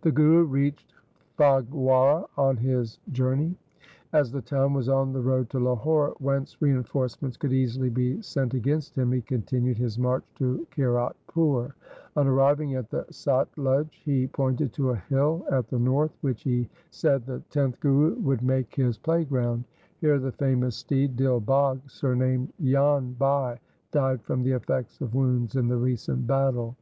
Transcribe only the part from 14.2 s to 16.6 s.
pointed to a hill at the north, which